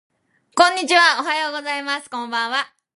[0.55, 2.73] こんにちはおはようございますこんばんは